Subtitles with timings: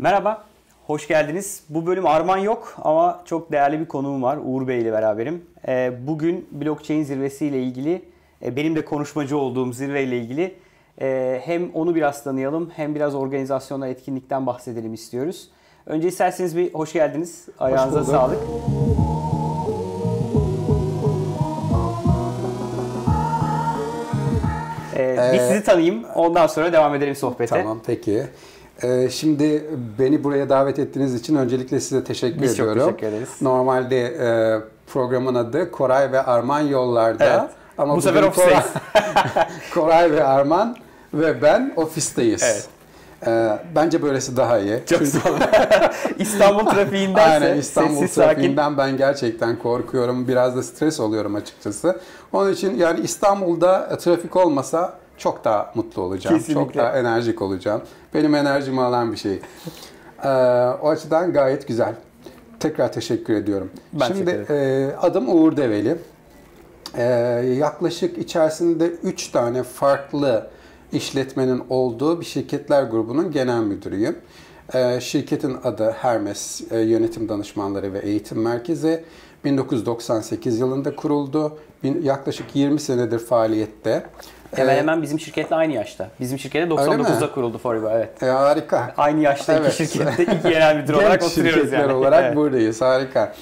[0.00, 0.44] Merhaba,
[0.86, 1.62] hoş geldiniz.
[1.68, 4.38] Bu bölüm Arman yok ama çok değerli bir konuğum var.
[4.44, 5.44] Uğur Bey ile beraberim.
[5.68, 8.02] Ee, bugün blockchain zirvesi ile ilgili,
[8.44, 10.54] e, benim de konuşmacı olduğum zirve ile ilgili
[11.00, 15.50] e, hem onu biraz tanıyalım hem biraz organizasyonla etkinlikten bahsedelim istiyoruz.
[15.86, 17.46] Önce isterseniz bir hoş geldiniz.
[17.58, 18.38] Ayağınıza Hoş sağlık.
[24.96, 27.60] Ee, bir sizi tanıyayım, ondan sonra devam edelim sohbete.
[27.60, 28.26] Tamam peki.
[28.82, 29.64] Ee, şimdi
[29.98, 32.92] beni buraya davet ettiğiniz için öncelikle size teşekkür Biz çok ediyorum.
[32.96, 33.28] teşekkür ederiz.
[33.40, 34.60] Normalde e,
[34.92, 37.24] programın adı Koray ve Arman yollarda.
[37.24, 37.50] Evet.
[37.78, 38.84] Ama Bu sefer bugün Koray, ofisteyiz.
[39.74, 40.76] Koray ve Arman
[41.14, 42.42] ve ben ofisteyiz.
[42.42, 42.68] Evet.
[43.26, 44.80] Ee, bence böylesi daha iyi.
[44.86, 45.40] Çok olun.
[46.18, 48.28] İstanbul trafiğindense Aynen İstanbul sessiz sakin.
[48.34, 50.28] trafiğinden ben gerçekten korkuyorum.
[50.28, 52.00] Biraz da stres oluyorum açıkçası.
[52.32, 56.36] Onun için yani İstanbul'da trafik olmasa çok daha mutlu olacağım.
[56.38, 56.80] Çok Kesinlikle.
[56.80, 57.82] daha enerjik olacağım.
[58.14, 59.40] Benim enerjimi alan bir şey.
[60.24, 60.28] Ee,
[60.82, 61.94] o açıdan gayet güzel.
[62.60, 63.70] Tekrar teşekkür ediyorum.
[63.92, 65.96] Ben Şimdi e, adım Uğur Develi.
[66.96, 67.02] Ee,
[67.58, 70.50] yaklaşık içerisinde 3 tane farklı
[70.92, 74.18] işletmenin olduğu bir şirketler grubunun genel müdürüyüm.
[74.74, 79.04] Ee, şirketin adı Hermes e, Yönetim Danışmanları ve Eğitim Merkezi.
[79.44, 81.58] 1998 yılında kuruldu.
[81.82, 84.06] Bin- yaklaşık 20 senedir faaliyette.
[84.54, 86.08] Hemen Ee, hemen bizim şirketle aynı yaşta.
[86.20, 87.02] Bizim şirkette Öyle mi?
[87.02, 88.22] 99'da kuruldu Foriba evet.
[88.22, 88.94] e, harika.
[88.96, 89.80] Aynı yaşta Evet.
[89.80, 91.92] iki şirkette iki genel müdür olarak oturuyoruz yani.
[91.92, 92.36] olarak Evet.
[92.36, 92.80] buradayız.
[92.80, 93.32] Harika.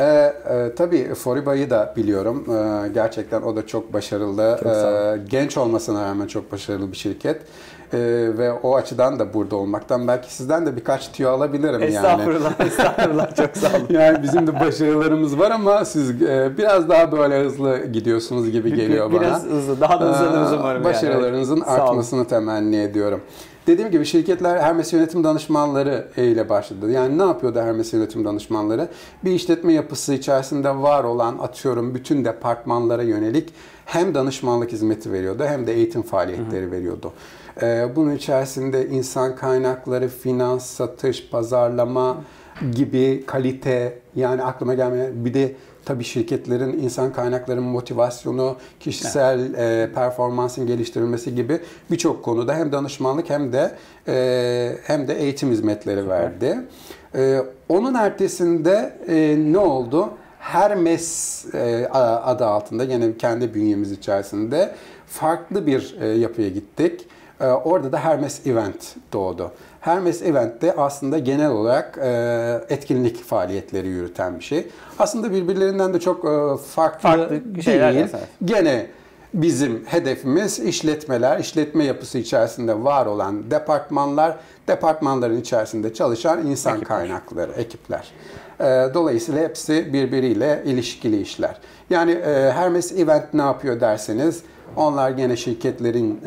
[0.00, 2.46] Ee, e, tabii Foriba'yı da biliyorum.
[2.48, 4.58] Ee, gerçekten o da çok başarılı.
[4.62, 4.72] Çok.
[4.72, 7.40] Ee, genç olmasına rağmen çok başarılı bir şirket.
[7.92, 7.98] Ee,
[8.38, 11.84] ve o açıdan da burada olmaktan belki sizden de birkaç tüyo alabilirim yani.
[11.84, 13.86] Estağfurullah, estağfurullah çok sağ olun.
[13.90, 19.12] Yani bizim de başarılarımız var ama siz e, biraz daha böyle hızlı gidiyorsunuz gibi geliyor
[19.12, 19.20] bana.
[19.20, 20.82] Biraz hızlı, daha da hızlanırız umarım.
[20.82, 20.84] yani.
[20.84, 21.64] Başarılarınızın olun.
[21.64, 23.20] artmasını temenni ediyorum.
[23.66, 26.90] Dediğim gibi şirketler Hermes Yönetim Danışmanları ile başladı.
[26.90, 28.88] Yani ne yapıyordu Hermes Yönetim Danışmanları?
[29.24, 33.52] Bir işletme yapısı içerisinde var olan atıyorum bütün departmanlara yönelik
[33.84, 37.12] hem danışmanlık hizmeti veriyordu hem de eğitim faaliyetleri veriyordu.
[37.62, 42.16] Ee, bunun içerisinde insan kaynakları, finans, satış, pazarlama
[42.72, 45.52] gibi kalite yani aklıma gelmeyen bir de
[45.84, 53.52] tabii şirketlerin insan kaynaklarının motivasyonu, kişisel e, performansın geliştirilmesi gibi birçok konuda hem danışmanlık hem
[53.52, 53.72] de
[54.08, 56.58] e, hem de eğitim hizmetleri verdi.
[57.14, 60.10] E, onun ertesinde e, ne oldu?
[60.38, 61.88] Hermes e,
[62.24, 64.74] adı altında yine kendi bünyemiz içerisinde
[65.06, 67.08] farklı bir e, yapıya gittik.
[67.40, 69.50] E, orada da Hermes Event doğdu.
[69.80, 74.66] Hermes Event'te aslında genel olarak e, etkinlik faaliyetleri yürüten bir şey.
[74.98, 76.28] Aslında birbirlerinden de çok e,
[76.74, 78.06] farklı, Farklı şeyler değil.
[78.14, 78.28] evet.
[78.44, 78.86] Gene
[79.34, 84.36] bizim hedefimiz işletmeler, işletme yapısı içerisinde var olan departmanlar,
[84.68, 86.98] departmanların içerisinde çalışan insan Ekipler.
[86.98, 88.08] kaynakları, ekipler.
[88.60, 88.64] E,
[88.94, 91.56] Dolayısıyla hepsi birbiriyle ilişkili işler.
[91.90, 94.42] Yani e, Hermes Event ne yapıyor derseniz,
[94.76, 96.20] onlar gene şirketlerin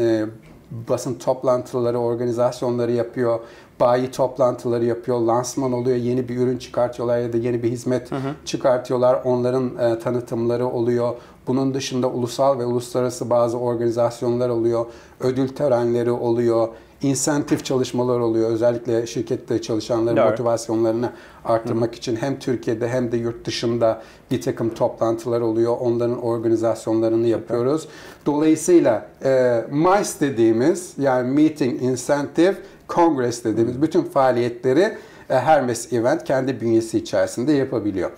[0.71, 3.39] basın toplantıları, organizasyonları yapıyor,
[3.79, 8.09] bayi toplantıları yapıyor, lansman oluyor, yeni bir ürün çıkartıyorlar ya da yeni bir hizmet
[8.45, 11.13] çıkartıyorlar, onların e, tanıtımları oluyor.
[11.47, 14.85] Bunun dışında ulusal ve uluslararası bazı organizasyonlar oluyor,
[15.19, 16.67] ödül törenleri oluyor,
[17.01, 18.49] insentif çalışmalar oluyor.
[18.49, 20.29] Özellikle şirkette çalışanların Doğru.
[20.29, 21.11] motivasyonlarını
[21.45, 24.01] arttırmak için hem Türkiye'de hem de yurt dışında
[24.31, 25.77] bir takım toplantılar oluyor.
[25.79, 27.87] Onların organizasyonlarını yapıyoruz.
[28.25, 32.55] Dolayısıyla e, MICE dediğimiz yani Meeting Incentive
[32.89, 34.97] Congress dediğimiz bütün faaliyetleri
[35.29, 38.11] e, Hermes Event kendi bünyesi içerisinde yapabiliyor.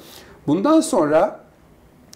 [0.47, 1.39] Bundan sonra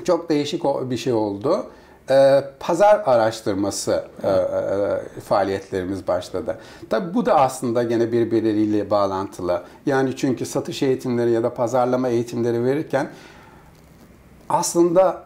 [0.03, 1.65] çok değişik bir şey oldu.
[2.09, 6.57] Ee, pazar araştırması e, e, faaliyetlerimiz başladı.
[6.89, 9.63] Tabi bu da aslında gene birbirleriyle bağlantılı.
[9.85, 13.07] Yani çünkü satış eğitimleri ya da pazarlama eğitimleri verirken
[14.49, 15.23] aslında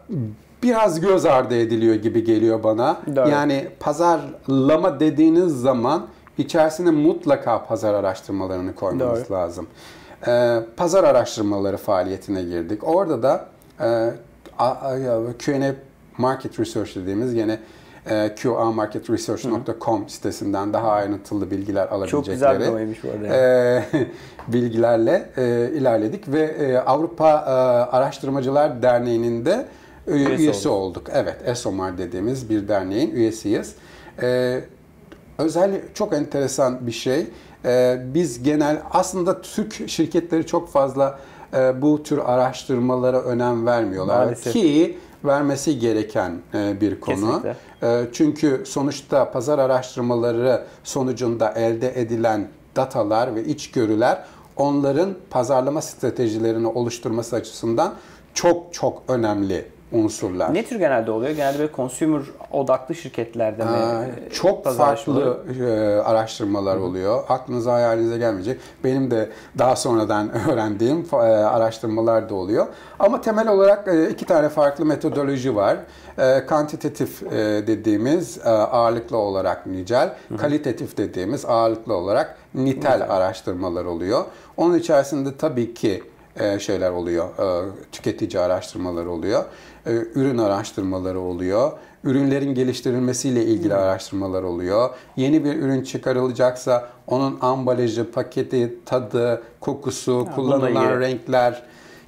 [0.63, 2.97] biraz göz ardı ediliyor gibi geliyor bana.
[3.15, 3.29] Doğru.
[3.29, 6.07] Yani pazarlama dediğiniz zaman
[6.37, 9.37] içerisine mutlaka pazar araştırmalarını koymanız Doğru.
[9.37, 9.67] lazım.
[10.27, 12.87] Ee, pazar araştırmaları faaliyetine girdik.
[12.87, 13.45] Orada da
[13.81, 14.13] e,
[15.39, 15.88] Q&A
[16.19, 17.59] Market Research dediğimiz yine
[18.09, 23.35] e, qamarketresearch.com sitesinden daha ayrıntılı bilgiler alabilecekleri Çok güzel bir dolaymış bu arada.
[23.35, 23.83] e,
[24.47, 27.49] bilgilerle e, ilerledik ve e, Avrupa e,
[27.95, 29.65] Araştırmacılar Derneği'nin de
[30.07, 31.07] e, Üyesi üyesi, olduk.
[31.13, 33.75] Evet, ESOMAR dediğimiz bir derneğin üyesiyiz.
[34.21, 34.59] E,
[35.37, 37.27] özel çok enteresan bir şey.
[37.65, 41.19] E, biz genel aslında Türk şirketleri çok fazla
[41.53, 44.53] e, bu tür araştırmalara önem vermiyorlar Maalesef.
[44.53, 47.15] ki vermesi gereken e, bir konu.
[47.15, 47.55] Kesinlikle.
[47.83, 54.25] E, Çünkü sonuçta pazar araştırmaları sonucunda elde edilen datalar ve içgörüler
[54.55, 57.93] onların pazarlama stratejilerini oluşturması açısından
[58.33, 60.53] çok çok önemli unsurlar.
[60.53, 61.31] Ne tür genelde oluyor?
[61.31, 62.21] Genelde böyle consumer
[62.51, 63.71] odaklı şirketlerde mi?
[63.71, 65.71] Ee, çok farklı e,
[66.01, 67.23] araştırmalar oluyor.
[67.29, 68.59] Aklınıza hayalinize gelmeyecek.
[68.83, 72.67] Benim de daha sonradan öğrendiğim e, araştırmalar da oluyor.
[72.99, 75.77] Ama temel olarak e, iki tane farklı metodoloji var.
[76.17, 77.37] E, kantitatif e,
[77.67, 80.37] dediğimiz e, ağırlıklı olarak nicel, Hı-hı.
[80.37, 83.15] kalitatif dediğimiz ağırlıklı olarak nitel Güzel.
[83.15, 84.25] araştırmalar oluyor.
[84.57, 86.03] Onun içerisinde tabii ki
[86.39, 87.25] e, şeyler oluyor.
[87.25, 89.45] E, tüketici araştırmaları oluyor.
[89.85, 91.71] E, ürün araştırmaları oluyor.
[92.03, 93.81] Ürünlerin geliştirilmesiyle ilgili hmm.
[93.81, 94.89] araştırmalar oluyor.
[95.15, 101.63] Yeni bir ürün çıkarılacaksa onun ambalajı, paketi, tadı, kokusu, ya, kullanılan renkler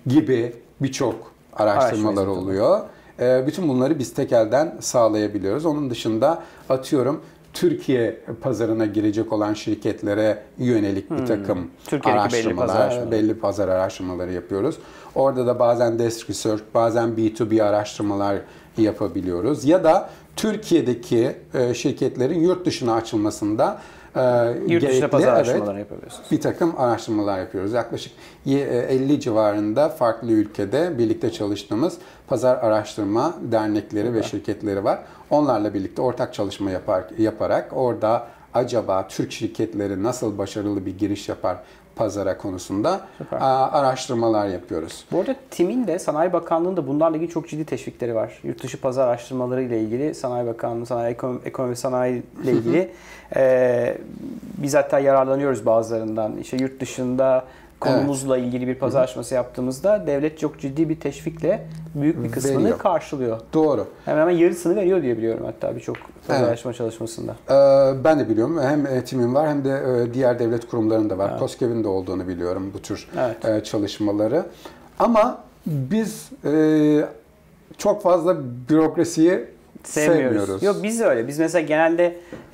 [0.08, 1.16] gibi birçok
[1.54, 2.80] araştırmalar oluyor.
[3.20, 5.66] Bütün bunları biz tek elden sağlayabiliyoruz.
[5.66, 7.22] Onun dışında atıyorum
[7.54, 11.26] Türkiye pazarına girecek olan şirketlere yönelik bir hmm.
[11.26, 14.76] takım Türkiye'deki araştırmalar, belli pazar, belli pazar araştırmaları yapıyoruz.
[15.16, 18.38] Orada da bazen desk research, bazen B2B araştırmalar
[18.78, 19.66] yapabiliyoruz.
[19.66, 23.82] Ya da Türkiye'deki e, şirketlerin yurt dışına açılmasında
[24.16, 24.22] e,
[24.68, 26.32] Yurt dışına pazar araştırmaları evet, yapıyorsunuz.
[26.32, 27.74] Bir takım araştırmalar yapıyoruz.
[27.74, 28.14] Yaklaşık
[28.46, 31.98] 50 e, civarında farklı ülkede birlikte çalıştığımız
[32.28, 34.24] pazar araştırma dernekleri evet.
[34.24, 35.00] ve şirketleri var.
[35.30, 41.58] Onlarla birlikte ortak çalışma yapar, yaparak orada acaba Türk şirketleri nasıl başarılı bir giriş yapar
[41.96, 43.38] pazara konusunda Süper.
[43.72, 45.06] araştırmalar yapıyoruz.
[45.12, 48.40] Bu arada TİM'in de Sanayi Bakanlığı'nın da bunlarla ilgili çok ciddi teşvikleri var.
[48.44, 52.92] Yurt dışı pazar araştırmaları ile ilgili Sanayi Bakanlığı, Sanayi Ekonomi, Ekonomi Sanayi ile ilgili
[53.36, 53.98] e,
[54.58, 56.38] biz hatta yararlanıyoruz bazılarından.
[56.38, 57.46] İşte yurt dışında
[57.82, 58.48] konumuzla evet.
[58.48, 62.78] ilgili bir pazarlaşması yaptığımızda devlet çok ciddi bir teşvikle büyük bir kısmını veriyor.
[62.78, 63.40] karşılıyor.
[63.54, 63.88] Doğru.
[64.06, 65.98] Hemen hemen yarısını veriyor diye biliyorum hatta birçok
[66.28, 66.78] pazarlaşma evet.
[66.78, 67.36] çalışmasında.
[67.50, 68.60] Ee, ben de biliyorum.
[68.62, 71.30] Hem eğitimim var hem de e, diğer devlet kurumlarında var.
[71.30, 71.40] Evet.
[71.40, 73.46] COSGAP'in de olduğunu biliyorum bu tür evet.
[73.46, 74.46] E, çalışmaları.
[75.00, 77.06] Ama biz e,
[77.78, 78.38] çok fazla
[78.70, 79.46] bürokrasiyi
[79.84, 80.38] sevmiyoruz.
[80.38, 80.64] sevmiyoruz.
[80.64, 81.28] Yok biz de öyle.
[81.28, 82.06] Biz mesela genelde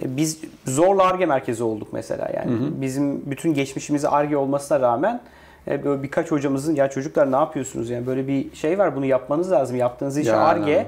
[0.03, 2.29] e, biz zorla ARGE merkezi olduk mesela.
[2.35, 2.81] Yani hı hı.
[2.81, 5.21] bizim bütün geçmişimiz ARGE olmasına rağmen
[5.67, 9.51] e, böyle birkaç hocamızın ya çocuklar ne yapıyorsunuz yani böyle bir şey var bunu yapmanız
[9.51, 9.77] lazım.
[9.77, 10.85] Yaptığınız iş ARGE.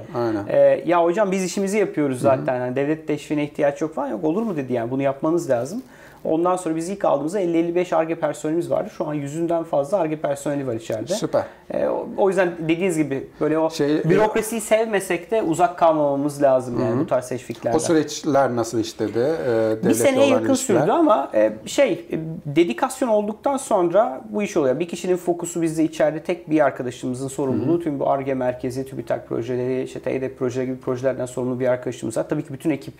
[0.48, 2.56] E, ya hocam biz işimizi yapıyoruz zaten.
[2.56, 4.24] Yani devlet teşviğine ihtiyaç yok falan yok.
[4.24, 5.82] Olur mu dedi yani bunu yapmanız lazım.
[6.24, 8.90] Ondan sonra biz ilk aldığımızda 50-55 ARGE personelimiz vardı.
[8.96, 11.14] Şu an yüzünden fazla ARGE personeli var içeride.
[11.14, 11.44] Süper.
[11.70, 11.86] E,
[12.16, 17.00] o, yüzden dediğiniz gibi böyle o şey, bürokrasiyi sevmesek de uzak kalmamamız lazım yani hı.
[17.00, 17.76] bu tarz teşviklerden.
[17.76, 19.18] O süreçler nasıl işledi?
[19.48, 20.80] E, bir seneye yakın işler.
[20.80, 24.80] sürdü ama e, şey e, dedikasyon olduktan sonra bu iş oluyor.
[24.80, 27.78] Bir kişinin fokusu bizde içeride tek bir arkadaşımızın sorumluluğu.
[27.78, 27.82] Hı.
[27.82, 32.28] Tüm bu ARGE merkezi, TÜBİTAK projeleri, işte TEDEP projeleri gibi projelerden sorumlu bir arkadaşımız var.
[32.28, 32.94] Tabii ki bütün ekip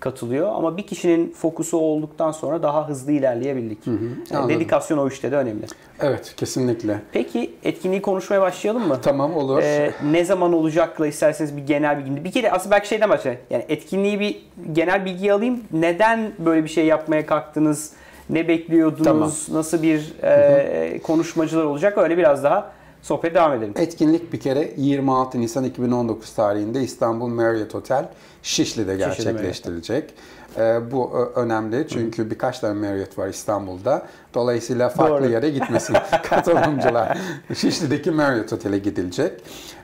[0.00, 0.52] katılıyor.
[0.54, 3.86] Ama bir kişinin fokusu olduktan sonra daha hızlı ilerleyebildik.
[3.86, 5.66] Hı hı, yani dedikasyon o işte de önemli.
[6.00, 7.00] Evet kesinlikle.
[7.12, 8.98] Peki etkinliği konuşmaya başlayalım mı?
[9.02, 9.62] Tamam olur.
[9.62, 12.24] Ee, ne zaman olacakla isterseniz bir genel bilgi.
[12.24, 13.42] Bir kere aslında belki şeyden başlayalım.
[13.50, 14.36] Yani etkinliği bir
[14.72, 15.60] genel bilgi alayım.
[15.72, 17.92] Neden böyle bir şey yapmaya kalktınız?
[18.30, 19.04] Ne bekliyordunuz?
[19.04, 19.30] Tamam.
[19.52, 21.98] Nasıl bir e, konuşmacılar olacak?
[21.98, 22.72] Öyle biraz daha
[23.04, 23.74] sohbet devam edelim.
[23.76, 28.08] Etkinlik bir kere 26 Nisan 2019 tarihinde İstanbul Marriott Hotel
[28.42, 30.14] Şişli'de gerçekleştirilecek.
[30.58, 32.30] Ee, bu önemli çünkü Hı.
[32.30, 34.06] birkaç tane Marriott var İstanbul'da.
[34.34, 35.32] Dolayısıyla farklı Doğru.
[35.32, 35.96] yere gitmesin
[36.28, 37.18] katılımcılar.
[37.54, 39.40] Şişli'deki Marriott Otel'e gidilecek.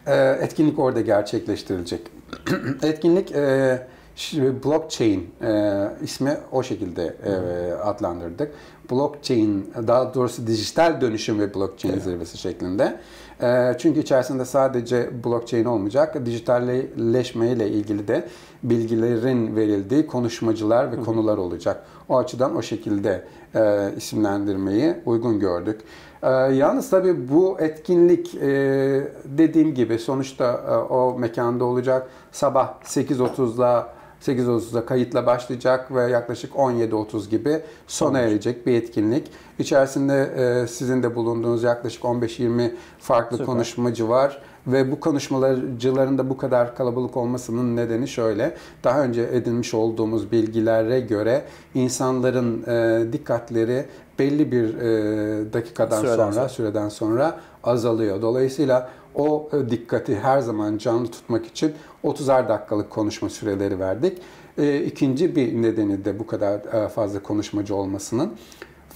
[0.06, 2.00] Ee, etkinlik orada gerçekleştirilecek.
[2.82, 3.86] etkinlik e,
[4.64, 7.32] blockchain e, ismi o şekilde e,
[7.72, 8.52] adlandırdık.
[8.90, 12.04] Blockchain, daha doğrusu dijital dönüşüm ve blockchain evet.
[12.04, 13.00] zirvesi şeklinde.
[13.42, 18.28] E, çünkü içerisinde sadece blockchain olmayacak, dijitalleşmeyle ilgili de
[18.62, 21.04] bilgilerin verildiği konuşmacılar ve Hı.
[21.04, 21.84] konular olacak.
[22.08, 25.80] O açıdan o şekilde e, isimlendirmeyi uygun gördük.
[26.22, 28.48] E, yalnız tabii bu etkinlik e,
[29.24, 32.08] dediğim gibi sonuçta e, o mekanda olacak.
[32.32, 39.30] Sabah 8.30'da 8.30'da kayıtla başlayacak ve yaklaşık 17.30 gibi sona erecek bir etkinlik.
[39.58, 43.46] İçerisinde e, sizin de bulunduğunuz yaklaşık 15-20 farklı Süper.
[43.46, 44.42] konuşmacı var.
[44.66, 48.56] Ve bu konuşmacıların da bu kadar kalabalık olmasının nedeni şöyle.
[48.84, 53.86] Daha önce edinmiş olduğumuz bilgilere göre insanların e, dikkatleri
[54.18, 58.22] belli bir e, dakikadan süreden sonra, sonra, süreden sonra azalıyor.
[58.22, 61.74] Dolayısıyla o e, dikkati her zaman canlı tutmak için
[62.04, 64.18] 30'ar dakikalık konuşma süreleri verdik.
[64.58, 68.32] E, ikinci bir nedeni de bu kadar e, fazla konuşmacı olmasının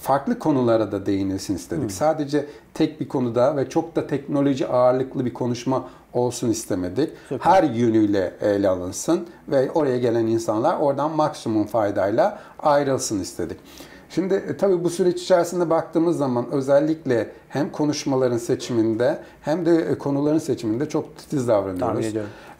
[0.05, 1.81] farklı konulara da değinilsin istedik.
[1.81, 1.89] Hmm.
[1.89, 7.09] Sadece tek bir konuda ve çok da teknoloji ağırlıklı bir konuşma olsun istemedik.
[7.29, 7.51] Süper.
[7.51, 13.57] Her yönüyle ele alınsın ve oraya gelen insanlar oradan maksimum faydayla ayrılsın istedik.
[14.15, 19.97] Şimdi e, tabii bu süreç içerisinde baktığımız zaman özellikle hem konuşmaların seçiminde hem de e,
[19.97, 22.05] konuların seçiminde çok titiz davranıyoruz.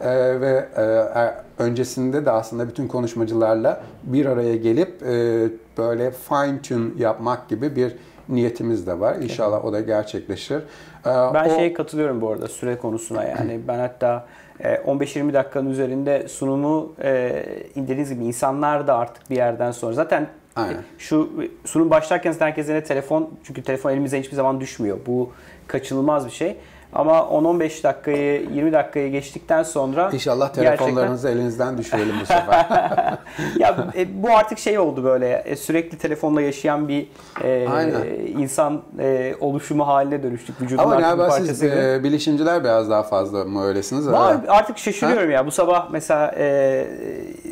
[0.00, 5.48] Ee, ve e, e, öncesinde de aslında bütün konuşmacılarla bir araya gelip e,
[5.78, 7.96] böyle fine tune yapmak gibi bir
[8.28, 9.16] niyetimiz de var.
[9.16, 10.56] İnşallah o da gerçekleşir.
[10.56, 10.60] Ee,
[11.06, 14.26] Ben o- şeye katılıyorum bu arada süre konusuna yani ben hatta
[14.60, 17.44] e, 15-20 dakikanın üzerinde sunumu e,
[17.76, 20.82] dediğiniz gibi insanlar da artık bir yerden sonra zaten Aynen.
[20.98, 21.30] şu
[21.64, 22.32] sunum başlarken
[22.70, 24.98] eline telefon çünkü telefon elimize hiçbir zaman düşmüyor.
[25.06, 25.32] Bu
[25.66, 26.56] kaçınılmaz bir şey.
[26.92, 32.66] Ama 10-15 dakikayı 20 dakikayı geçtikten sonra İnşallah gerçekten- telefonlarınızı elinizden düşürelim bu sefer.
[33.58, 37.06] ya e, bu artık şey oldu böyle e, sürekli telefonla yaşayan bir
[37.44, 38.00] e, Aynen.
[38.38, 40.60] insan e, oluşumu haline dönüştük.
[40.60, 44.08] Vücudun Ama artık bir galiba siz e, bilişimciler biraz daha fazla mı öylesiniz?
[44.10, 44.48] Var, Öyle.
[44.50, 45.46] artık şaşırıyorum ya.
[45.46, 46.86] Bu sabah mesela e,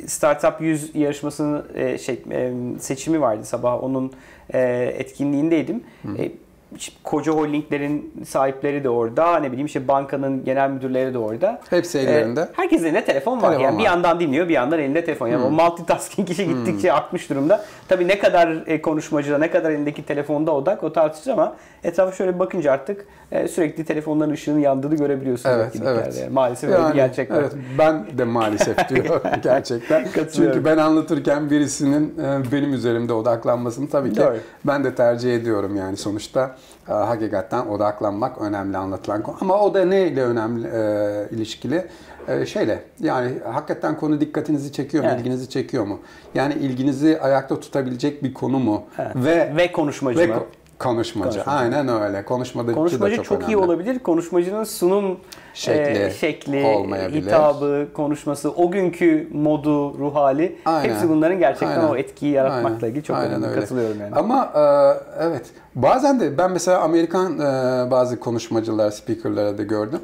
[0.07, 3.83] Startup 100 yarışmasının e, şey e, seçimi vardı sabah.
[3.85, 4.13] Onun
[4.55, 4.61] e,
[4.99, 5.85] etkinliğindeydim.
[6.19, 6.33] E, işte
[7.05, 9.37] koca holdinglerin sahipleri de orada.
[9.37, 11.61] Ne bileyim işte bankanın genel müdürleri de orada.
[11.71, 12.41] Hepsi ellerinde.
[12.41, 13.49] E, herkesin elinde telefon var.
[13.49, 13.91] Telefon yani bir var.
[13.91, 15.29] yandan dinliyor, bir yandan elinde telefon.
[15.29, 17.65] Yani o multitasking işi gittikçe artmış durumda.
[17.89, 22.35] Tabii ne kadar e, konuşmacıda, ne kadar elindeki telefonda odak o tartışılır ama etrafa şöyle
[22.35, 26.19] bir bakınca artık e, sürekli telefonların ışığının yandığını görebiliyorsunuz Evet, evet.
[26.21, 27.37] Yani maalesef öyle bir Yani, gerçek var.
[27.37, 30.07] Evet, ben de maalesef diyorum gerçekten.
[30.33, 34.37] Çünkü ben anlatırken birisinin e, benim üzerimde odaklanmasını tabii ki Doğru.
[34.65, 36.57] ben de tercih ediyorum yani sonuçta
[36.93, 39.37] hakikaten odaklanmak önemli anlatılan konu.
[39.41, 41.87] Ama o da neyle önemli e, ilişkili?
[42.29, 45.21] E, şeyle yani hakikaten konu dikkatinizi çekiyor mu, Evet.
[45.21, 45.99] ilginizi çekiyor mu?
[46.35, 48.83] Yani ilginizi ayakta tutabilecek bir konu mu?
[48.99, 49.17] Evet.
[49.17, 50.43] Ve Ve konuşmacı ve mı?
[50.79, 51.31] Ko- konuşmacı.
[51.45, 51.51] Konuşmacı.
[51.59, 52.25] Aynen öyle.
[52.25, 53.99] Konuşmacı, Konuşmacı da çok, çok, iyi olabilir.
[53.99, 55.19] Konuşmacının sunum
[55.55, 57.23] Şekli e, şekli olmayabilir.
[57.23, 60.89] hitabı, konuşması, o günkü modu, ruh hali Aynen.
[60.95, 61.89] hepsi bunların gerçekten Aynen.
[61.89, 62.89] o etkiyi yaratmakla Aynen.
[62.89, 63.47] ilgili çok Aynen önemli.
[63.47, 63.61] öyle.
[63.61, 64.15] Katılıyorum yani.
[64.15, 64.61] Ama e,
[65.25, 70.01] evet bazen de ben mesela Amerikan e, bazı konuşmacılar, speakerlara da gördüm.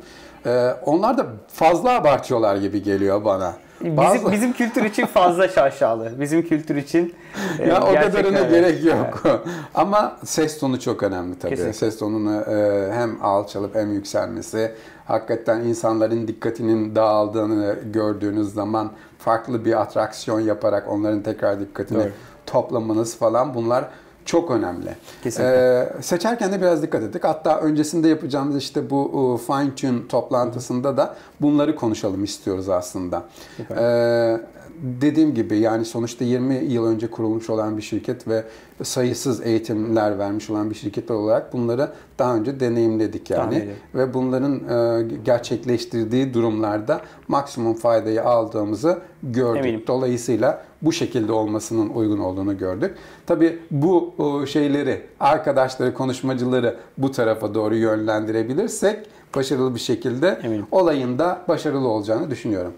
[0.46, 3.52] E, onlar da fazla abartıyorlar gibi geliyor bana.
[3.84, 6.20] Bazı- Bizim, bizim kültür için fazla şaşalı.
[6.20, 7.14] Bizim kültür için
[7.58, 8.60] e, ya o kadarına öyle.
[8.60, 9.22] gerek yok.
[9.74, 11.50] Ama ses tonu çok önemli tabii.
[11.50, 11.72] Kesinlikle.
[11.78, 14.72] Ses tonunu e, hem alçalıp hem yükselmesi,
[15.04, 22.10] hakikaten insanların dikkatinin dağıldığını gördüğünüz zaman farklı bir atraksiyon yaparak onların tekrar dikkatini Doğru.
[22.46, 23.84] toplamanız falan bunlar
[24.30, 24.96] çok önemli.
[25.22, 25.54] Kesinlikle.
[25.98, 27.24] Ee, seçerken de biraz dikkat ettik.
[27.24, 33.22] Hatta öncesinde yapacağımız işte bu uh, fine tune toplantısında da bunları konuşalım istiyoruz aslında.
[33.70, 34.40] Ee,
[34.82, 38.44] dediğim gibi yani sonuçta 20 yıl önce kurulmuş olan bir şirket ve
[38.82, 43.54] sayısız eğitimler vermiş olan bir şirket olarak bunları daha önce deneyimledik yani.
[43.54, 43.78] ediyorum.
[43.94, 49.64] Ve bunların e, gerçekleştirdiği durumlarda maksimum faydayı aldığımızı gördük.
[49.64, 49.84] Eminim.
[49.86, 52.94] Dolayısıyla bu şekilde olmasının uygun olduğunu gördük.
[53.26, 59.06] Tabii bu o, şeyleri, arkadaşları, konuşmacıları bu tarafa doğru yönlendirebilirsek
[59.36, 60.66] başarılı bir şekilde Eminim.
[60.70, 62.72] olayın da başarılı olacağını düşünüyorum.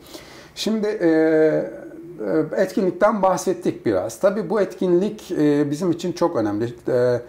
[0.55, 1.71] Şimdi e, e,
[2.57, 4.21] etkinlikten bahsettik biraz.
[4.21, 6.75] Tabii bu etkinlik e, bizim için çok önemli.
[6.89, 7.21] E,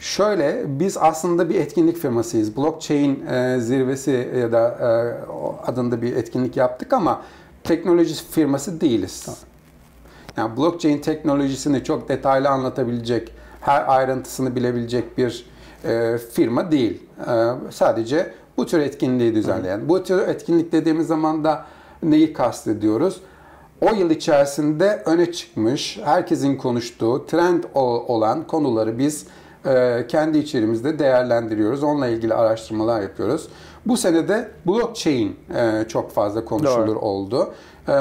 [0.00, 2.56] Şöyle, biz aslında bir etkinlik firmasıyız.
[2.56, 7.22] Blockchain e, zirvesi ya da e, adında bir etkinlik yaptık ama
[7.64, 9.28] teknoloji firması değiliz.
[10.36, 15.46] Yani blockchain teknolojisini çok detaylı anlatabilecek, her ayrıntısını bilebilecek bir
[15.84, 17.02] e, firma değil.
[17.18, 17.32] E,
[17.70, 19.88] sadece bu tür etkinliği düzenleyen.
[19.88, 21.66] Bu tür etkinlik dediğimiz zaman da
[22.02, 23.20] neyi kastediyoruz?
[23.80, 29.26] O yıl içerisinde öne çıkmış, herkesin konuştuğu, trend olan konuları biz
[29.66, 31.82] e, kendi içerimizde değerlendiriyoruz.
[31.82, 33.48] Onunla ilgili araştırmalar yapıyoruz.
[33.86, 36.98] Bu senede blockchain e, çok fazla konuşulur Doğru.
[36.98, 37.54] oldu.
[37.88, 37.92] E,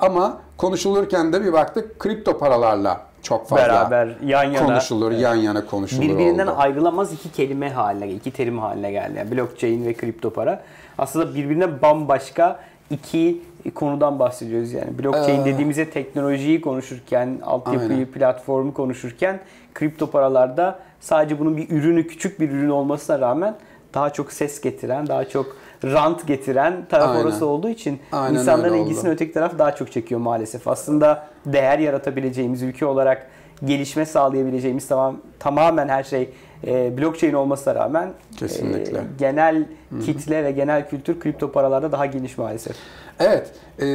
[0.00, 4.66] ama konuşulurken de bir baktık kripto paralarla çok fazla Beraber, yan yana.
[4.66, 6.54] konuşulur, yan yana konuşulur birbirinden oldu.
[6.58, 9.18] ayrılamaz iki kelime haline, iki terim haline geldi.
[9.18, 10.62] Yani blockchain ve kripto para.
[10.98, 13.40] Aslında birbirine bambaşka iki
[13.74, 14.98] konudan bahsediyoruz yani.
[14.98, 18.06] Blockchain Ee, dediğimizde teknolojiyi konuşurken, altyapıyı, aynen.
[18.06, 19.40] platformu konuşurken
[19.74, 23.54] kripto paralarda sadece bunun bir ürünü, küçük bir ürün olmasına rağmen
[23.94, 27.20] daha çok ses getiren, daha çok rant getiren taraf Aynen.
[27.22, 30.68] orası olduğu için Aynen insanların ilgisini öteki taraf daha çok çekiyor maalesef.
[30.68, 33.26] Aslında değer yaratabileceğimiz ülke olarak
[33.64, 36.30] gelişme sağlayabileceğimiz tamam tamamen her şey
[36.66, 38.98] e, blockchain olmasına rağmen Kesinlikle.
[38.98, 39.64] e, genel
[40.04, 42.76] kitle ve genel kültür kripto paralarda daha geniş maalesef.
[43.20, 43.86] Evet, e,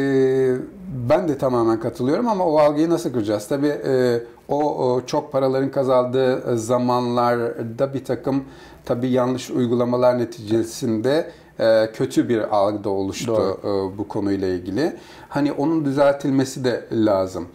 [1.10, 3.48] ben de tamamen katılıyorum ama o algıyı nasıl kıracağız?
[3.48, 8.44] Tabii e, o, o çok paraların kazandığı zamanlarda bir takım
[8.86, 13.94] tabii yanlış uygulamalar neticesinde e, kötü bir algı da oluştu Doğru.
[13.94, 14.94] e, bu konuyla ilgili.
[15.30, 17.48] Hani onun düzeltilmesi de lazım.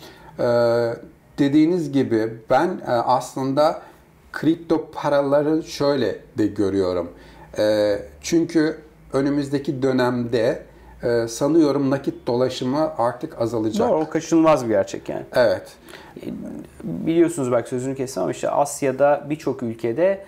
[1.38, 3.83] Dediğiniz gibi ben e, aslında
[4.33, 7.11] kripto paraları şöyle de görüyorum.
[7.59, 8.78] E, çünkü
[9.12, 10.62] önümüzdeki dönemde
[11.02, 13.88] e, sanıyorum nakit dolaşımı artık azalacak.
[13.88, 15.25] Doğru, o kaçınılmaz bir gerçek yani.
[15.35, 15.73] Evet.
[16.85, 20.25] Biliyorsunuz belki sözünü kestim ama işte Asya'da birçok ülkede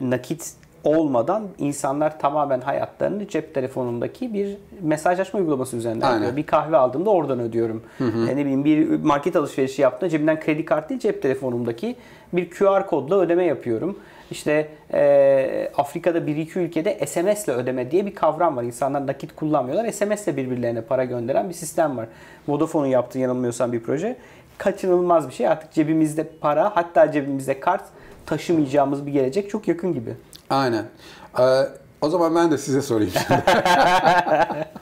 [0.00, 0.52] nakit
[0.86, 6.16] olmadan insanlar tamamen hayatlarını cep telefonundaki bir mesajlaşma uygulaması üzerinden Aynen.
[6.16, 6.36] yapıyor.
[6.36, 7.82] Bir kahve aldığımda oradan ödüyorum.
[8.00, 11.96] E, ne bileyim bir market alışverişi yaptığımda cebimden kredi kartı değil cep telefonumdaki
[12.32, 13.98] bir QR kodla ödeme yapıyorum.
[14.30, 18.62] İşte e, Afrika'da bir iki ülkede SMS ile ödeme diye bir kavram var.
[18.62, 19.92] İnsanlar nakit kullanmıyorlar.
[19.92, 22.06] SMS ile birbirlerine para gönderen bir sistem var.
[22.48, 24.16] Vodafone'un yaptığı yanılmıyorsam bir proje.
[24.58, 25.48] Kaçınılmaz bir şey.
[25.48, 27.82] Artık cebimizde para hatta cebimizde kart
[28.26, 30.14] taşımayacağımız bir gelecek çok yakın gibi.
[30.50, 30.84] Aynen.
[31.38, 31.42] Ee,
[32.00, 33.42] o zaman ben de size sorayım şimdi.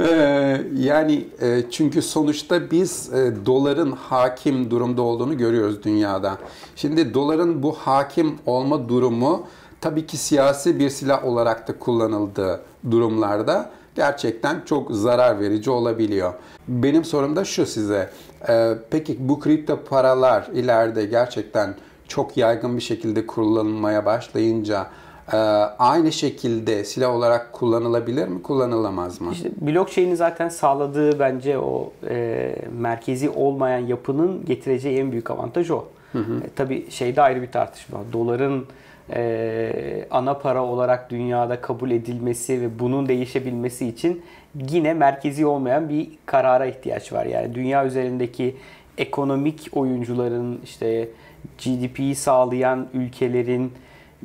[0.00, 6.38] Ee, yani e, çünkü sonuçta biz e, doların hakim durumda olduğunu görüyoruz dünyada.
[6.76, 9.46] Şimdi doların bu hakim olma durumu
[9.80, 12.60] tabii ki siyasi bir silah olarak da kullanıldığı
[12.90, 16.32] durumlarda gerçekten çok zarar verici olabiliyor.
[16.68, 18.10] Benim sorum da şu size.
[18.48, 21.74] Ee, peki bu kripto paralar ileride gerçekten
[22.08, 24.86] çok yaygın bir şekilde kullanılmaya başlayınca
[25.32, 25.36] e,
[25.78, 29.32] aynı şekilde silah olarak kullanılabilir mi, kullanılamaz mı?
[29.32, 35.84] İşte blockchain'in zaten sağladığı bence o e, merkezi olmayan yapının getireceği en büyük avantaj o.
[36.14, 36.18] E,
[36.56, 37.98] tabii şeyde ayrı bir tartışma.
[38.12, 38.66] Doların
[39.12, 44.22] e, ana para olarak dünyada kabul edilmesi ve bunun değişebilmesi için
[44.70, 47.26] yine merkezi olmayan bir karara ihtiyaç var.
[47.26, 48.56] Yani dünya üzerindeki
[48.98, 51.08] ekonomik oyuncuların işte
[51.58, 53.72] GDP'yi sağlayan ülkelerin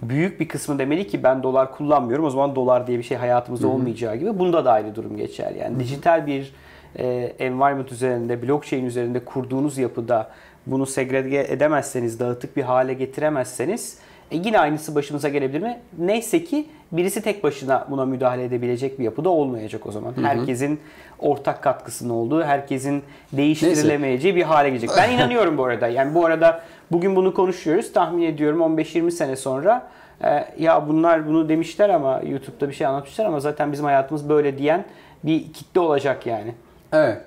[0.02, 2.26] büyük bir kısmı demeli ki ben dolar kullanmıyorum.
[2.26, 4.40] O zaman dolar diye bir şey hayatımızda olmayacağı gibi.
[4.40, 5.52] Bunda da aynı durum geçer.
[5.52, 6.54] Yani dijital bir
[6.96, 7.06] e,
[7.40, 10.32] environment üzerinde, blockchain üzerinde kurduğunuz yapıda
[10.66, 13.98] bunu segregate edemezseniz, dağıtık bir hale getiremezseniz
[14.32, 15.80] e, yine aynısı başımıza gelebilir mi?
[15.98, 20.14] Neyse ki birisi tek başına buna müdahale edebilecek bir yapıda olmayacak o zaman.
[20.22, 20.80] Herkesin
[21.20, 24.90] ortak katkısının olduğu, herkesin değiştirilemeyeceği bir hale gelecek.
[24.98, 25.88] Ben inanıyorum bu arada.
[25.88, 27.94] Yani bu arada bugün bunu konuşuyoruz.
[27.94, 29.88] Tahmin ediyorum 15-20 sene sonra
[30.24, 34.58] e, ya bunlar bunu demişler ama YouTube'da bir şey anlatmışlar ama zaten bizim hayatımız böyle
[34.58, 34.86] diyen
[35.24, 36.56] bir kitle olacak yani.
[36.94, 37.22] Evet.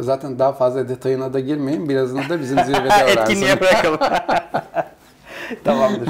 [0.00, 1.88] Zaten daha fazla detayına da girmeyin.
[1.88, 3.60] Birazını da bizim zirvede Etkinliğe öğrensin.
[3.60, 3.98] bırakalım.
[5.64, 6.08] Tamamdır.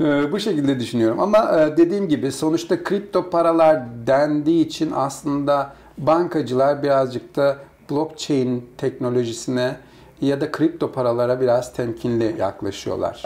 [0.00, 1.20] Ee, Bu şekilde düşünüyorum.
[1.20, 7.56] Ama e, dediğim gibi sonuçta kripto paralar dendiği için aslında bankacılar birazcık da
[7.90, 9.76] blockchain teknolojisine
[10.22, 13.22] ya da kripto paralara biraz temkinli yaklaşıyorlar.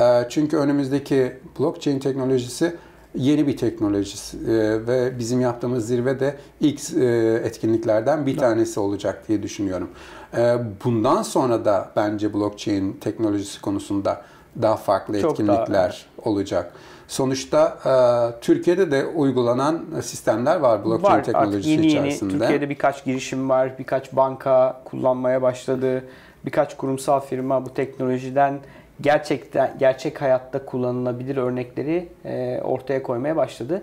[0.00, 2.76] Ee, Çünkü önümüzdeki blockchain teknolojisi
[3.14, 7.04] yeni bir teknolojisi Ee, ve bizim yaptığımız zirve de ilk e,
[7.44, 9.90] etkinliklerden bir tanesi olacak diye düşünüyorum.
[10.36, 14.22] Ee, Bundan sonra da bence blockchain teknolojisi konusunda
[14.62, 16.72] daha farklı Çok daha, etkinlikler olacak.
[17.08, 22.38] Sonuçta e, Türkiye'de de uygulanan sistemler var blockchain var teknolojisi yeni yeni içerisinde.
[22.38, 26.04] Türkiye'de birkaç girişim var, birkaç banka kullanmaya başladı,
[26.44, 28.58] birkaç kurumsal firma bu teknolojiden
[29.00, 33.82] gerçekten gerçek hayatta kullanılabilir örnekleri e, ortaya koymaya başladı.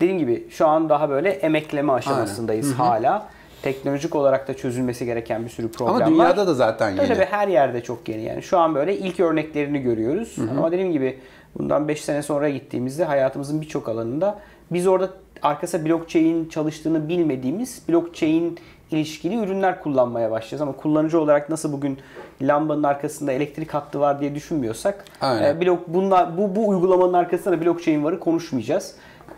[0.00, 3.28] Dediğim gibi şu an daha böyle emekleme aşamasındayız hala.
[3.62, 6.10] Teknolojik olarak da çözülmesi gereken bir sürü problem Ama var.
[6.10, 7.08] dünyada da zaten yeni.
[7.08, 8.42] Tabii her yerde çok yeni yani.
[8.42, 10.36] Şu an böyle ilk örneklerini görüyoruz.
[10.58, 11.18] Ama dediğim gibi
[11.58, 14.38] bundan 5 sene sonra gittiğimizde hayatımızın birçok alanında
[14.70, 15.10] biz orada
[15.42, 18.58] arkasında blockchain çalıştığını bilmediğimiz blockchain
[18.90, 20.60] ilişkili ürünler kullanmaya başlayacağız.
[20.60, 21.98] Ama kullanıcı olarak nasıl bugün
[22.42, 25.56] lambanın arkasında elektrik hattı var diye düşünmüyorsak Aynen.
[25.56, 28.94] e, blok, bunlar, bu, bu uygulamanın arkasında da blockchain varı konuşmayacağız.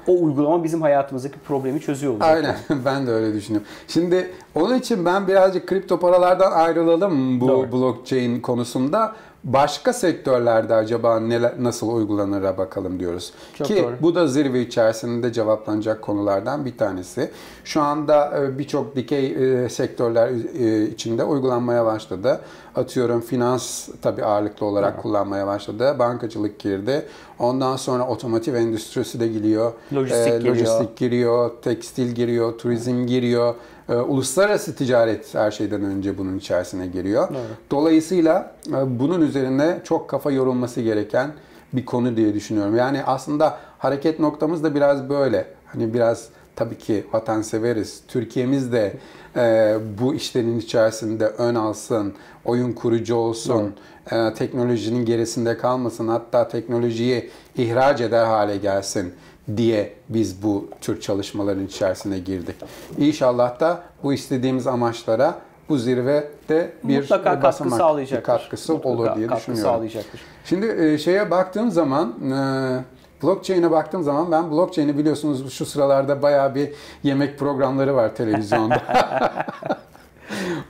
[0.07, 2.29] O uygulama bizim hayatımızdaki problemi çözüyor olacak.
[2.29, 3.69] Aynen ben de öyle düşünüyorum.
[3.89, 7.73] Şimdi onun için ben birazcık kripto paralardan ayrılalım bu Doğru.
[7.73, 9.13] blockchain konusunda.
[9.45, 13.33] Başka sektörlerde acaba neler, nasıl uygulanır'a bakalım diyoruz.
[13.55, 13.95] Çok Ki doğru.
[14.01, 17.31] bu da zirve içerisinde cevaplanacak konulardan bir tanesi.
[17.65, 20.29] Şu anda e, birçok dikey e, sektörler
[20.59, 22.41] e, içinde uygulanmaya başladı.
[22.75, 25.97] Atıyorum finans tabii ağırlıklı olarak kullanmaya başladı.
[25.99, 27.07] Bankacılık girdi.
[27.39, 29.73] Ondan sonra otomotiv endüstrisi de giriyor.
[29.95, 30.57] Lojistik giriyor.
[30.57, 33.55] lojistik giriyor, tekstil giriyor, turizm giriyor.
[33.89, 37.29] Ee, uluslararası ticaret her şeyden önce bunun içerisine giriyor.
[37.71, 41.33] Dolayısıyla e, bunun üzerine çok kafa yorulması gereken
[41.73, 42.77] bir konu diye düşünüyorum.
[42.77, 45.47] Yani aslında hareket noktamız da biraz böyle.
[45.67, 48.01] Hani biraz tabii ki vatanseveriz.
[48.09, 48.95] Türkiye'miz de
[49.37, 52.15] e, bu işlerin içerisinde ön alsın,
[52.45, 53.75] oyun kurucu olsun,
[54.13, 59.13] e, teknolojinin gerisinde kalmasın, hatta teknolojiyi ihraç eder hale gelsin
[59.57, 62.57] diye biz bu tür çalışmaların içerisine girdik.
[62.99, 65.35] İnşallah da bu istediğimiz amaçlara
[65.69, 68.33] bu zirvede bir Mutlaka katkı sağlayacaktır.
[68.33, 69.71] bir katkısı Mutlaka olur diye katkı düşünüyorum.
[69.73, 70.21] sağlayacaktır.
[70.45, 76.55] Şimdi e, şeye baktığım zaman e, blockchain'e baktığım zaman ben blockchain'i biliyorsunuz şu sıralarda bayağı
[76.55, 78.83] bir yemek programları var televizyonda.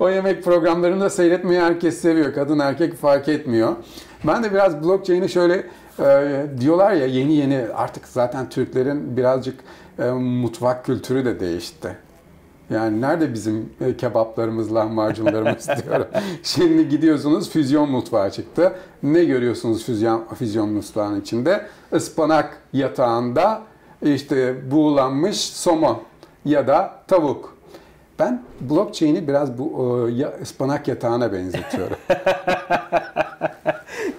[0.01, 2.35] o yemek programlarını da seyretmeyi herkes seviyor.
[2.35, 3.73] Kadın erkek fark etmiyor.
[4.27, 5.67] Ben de biraz blockchain'i şöyle
[5.99, 9.61] e, diyorlar ya yeni yeni artık zaten Türklerin birazcık
[9.99, 11.97] e, mutfak kültürü de değişti.
[12.71, 16.07] Yani nerede bizim e, kebaplarımız, lahmacunlarımız diyorum.
[16.43, 18.73] Şimdi gidiyorsunuz füzyon mutfağı çıktı.
[19.03, 21.67] Ne görüyorsunuz füzyon, füzyon mutfağının içinde?
[21.97, 23.63] Ispanak yatağında
[24.03, 26.03] işte buğulanmış somon
[26.45, 27.57] ya da tavuk.
[28.19, 31.97] Ben blockchain'i biraz bu e, ıspanak yatağına benzetiyorum.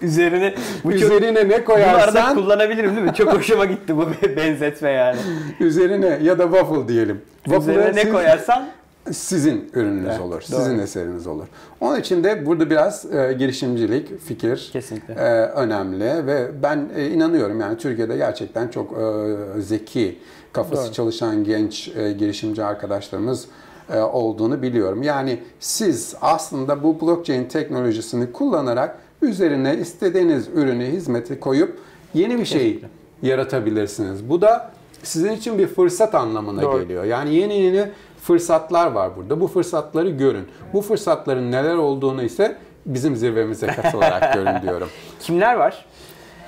[0.04, 3.14] Üzerine bu çok, Üzerine ne koyarsan kullanabilirim değil mi?
[3.14, 5.18] Çok hoşuma gitti bu benzetme yani.
[5.60, 7.22] üzerine ya da waffle diyelim.
[7.48, 8.68] Üzerine Waffle'ı ne siz- koyarsan
[9.12, 10.32] sizin ürününüz Evet, olur.
[10.52, 10.62] doğru.
[10.62, 11.46] Sizin eseriniz olur.
[11.82, 15.14] Onun için de burada biraz e, girişimcilik, fikir Kesinlikle.
[15.14, 20.20] e, önemli ve ben e, inanıyorum yani Türkiye'de gerçekten çok e, zeki,
[20.54, 20.94] kafası Doğru.
[20.94, 23.46] çalışan genç e, girişimci arkadaşlarımız
[23.94, 25.04] e, olduğunu biliyorum.
[25.04, 31.80] Yani siz aslında bu blockchain teknolojisini kullanarak üzerine istediğiniz ürünü, hizmeti koyup
[32.14, 32.80] yeni bir şey
[33.22, 34.30] yaratabilirsiniz.
[34.30, 34.72] Bu da
[35.04, 36.82] sizin için bir fırsat anlamına Doğru.
[36.82, 37.04] geliyor.
[37.04, 37.90] Yani yeni yeni
[38.22, 39.42] fırsatlar var burada.
[39.42, 40.46] Bu fırsatları görün.
[40.74, 44.88] Bu fırsatların neler olduğunu ise bizim zirvemize katılarak görün diyorum.
[45.20, 45.86] kimler var?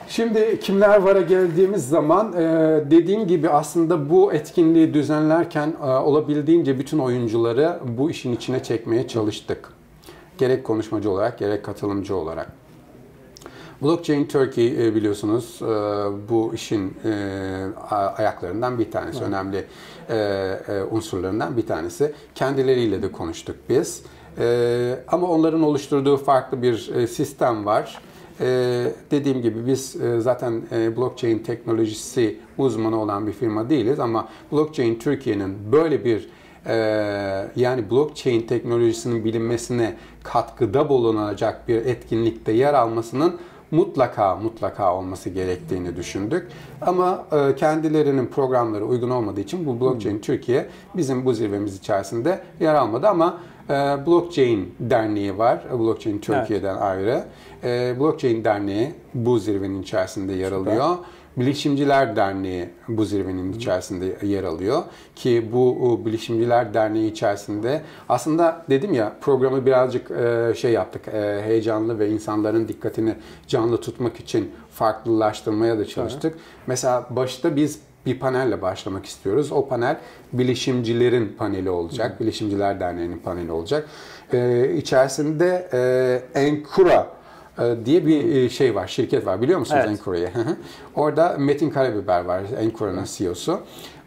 [0.07, 2.41] Şimdi kimler vara geldiğimiz zaman e,
[2.91, 9.69] dediğim gibi aslında bu etkinliği düzenlerken e, olabildiğince bütün oyuncuları bu işin içine çekmeye çalıştık.
[10.37, 12.64] Gerek konuşmacı olarak gerek katılımcı olarak.
[13.85, 15.65] Blockchain Turkey e, biliyorsunuz e,
[16.29, 17.11] bu işin e,
[18.17, 19.65] ayaklarından bir tanesi, önemli
[20.09, 22.13] e, e, unsurlarından bir tanesi.
[22.35, 24.03] Kendileriyle de konuştuk biz.
[25.07, 27.99] Ama onların oluşturduğu farklı bir sistem var.
[29.11, 34.99] Dediğim gibi biz e, zaten e, blockchain teknolojisi uzmanı olan bir firma değiliz ama Blockchain
[34.99, 36.29] Türkiye'nin böyle bir
[37.55, 43.35] yani blockchain teknolojisinin bilinmesine katkıda bulunacak bir etkinlikte yer almasının
[43.71, 46.47] mutlaka mutlaka olması gerektiğini düşündük.
[46.81, 52.73] Ama e, kendilerinin programları uygun olmadığı için bu Blockchain Türkiye bizim bu zirvemiz içerisinde yer
[52.73, 53.37] almadı ama
[53.69, 53.73] e,
[54.07, 55.59] Blockchain Derneği var.
[55.79, 57.23] Blockchain Türkiye'den ayrı.
[57.63, 60.95] E, Blockchain Derneği bu zirvenin içerisinde yer alıyor.
[61.37, 64.83] Bilişimciler Derneği bu zirvenin içerisinde yer alıyor
[65.15, 71.99] ki bu Bilişimciler Derneği içerisinde aslında dedim ya programı birazcık e, şey yaptık e, heyecanlı
[71.99, 73.15] ve insanların dikkatini
[73.47, 76.37] canlı tutmak için farklılaştırmaya da çalıştık.
[76.67, 79.51] Mesela başta biz bir panelle başlamak istiyoruz.
[79.51, 79.97] O panel
[80.33, 82.19] bilişimcilerin paneli olacak.
[82.21, 83.87] Bilişimciler Derneği'nin paneli olacak.
[84.33, 87.07] E, içerisinde e, Enkura
[87.85, 89.41] diye bir e, şey var, şirket var.
[89.41, 89.89] Biliyor musunuz Evet.
[90.35, 90.55] Hı.
[90.95, 93.59] Orada Metin Karabiber var, Enkura'nın CEO'su.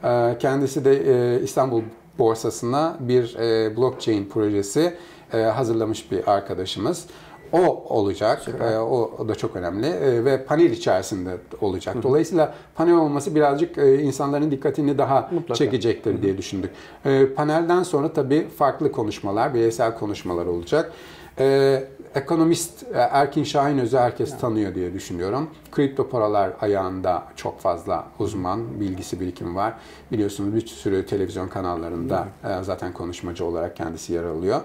[0.05, 0.93] E, Kendisi de
[1.37, 1.83] e, İstanbul
[2.19, 4.95] borsasına bir e, blockchain projesi
[5.33, 7.07] e, hazırlamış bir arkadaşımız.
[7.53, 7.59] O
[7.89, 8.43] olacak.
[8.73, 11.31] E, O, o da çok önemli E, ve panel içerisinde
[11.61, 11.97] olacak.
[12.03, 15.55] Dolayısıyla panel olması birazcık e, insanların dikkatini daha Mutlaka.
[15.55, 16.71] çekecektir diye düşündük.
[17.05, 20.93] E, Panelden sonra tabii farklı konuşmalar, bireysel konuşmalar olacak.
[21.39, 25.51] E, Ekonomist e, Erkin Şahinöz'ü herkes tanıyor diye düşünüyorum.
[25.73, 29.73] Kripto paralar ayağında çok fazla uzman, bilgisi birikimi var.
[30.13, 34.61] Biliyorsunuz bir sürü televizyon kanallarında e, zaten konuşmacı olarak kendisi yer alıyor.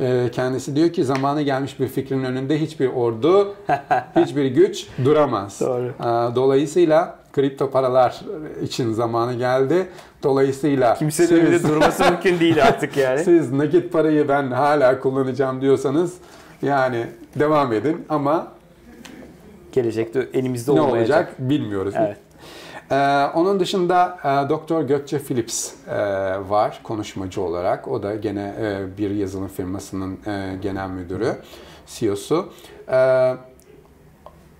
[0.00, 3.54] E, Kendisi diyor ki zamanı gelmiş bir fikrin önünde hiçbir ordu,
[4.16, 5.60] hiçbir güç duramaz.
[5.60, 5.86] Doğru.
[6.00, 8.20] E, Dolayısıyla kripto paralar
[8.62, 9.88] için zamanı geldi.
[10.22, 13.24] Dolayısıyla Kimse de siz- durması mümkün değil artık yani.
[13.24, 16.14] siz nakit parayı ben hala kullanacağım diyorsanız
[16.62, 17.06] yani
[17.38, 18.52] devam edin ama
[19.72, 21.18] Gelecekte elimizde ne olmayacak.
[21.18, 21.94] olacak bilmiyoruz.
[21.98, 22.16] Evet.
[22.90, 25.96] Ee, onun dışında e, Doktor Gökçe Philips e,
[26.48, 27.88] var konuşmacı olarak.
[27.88, 31.36] O da gene e, bir yazılım firmasının e, genel müdürü,
[31.86, 32.48] CEO'su.
[32.92, 33.32] E,